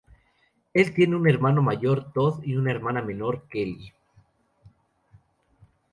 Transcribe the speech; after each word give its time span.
Él 0.73 0.95
tiene 0.95 1.15
un 1.15 1.29
hermano 1.29 1.61
mayor, 1.61 2.11
Todd, 2.11 2.41
y 2.43 2.55
una 2.55 2.71
hermana 2.71 3.03
menor, 3.03 3.45
Kelly. 3.47 3.93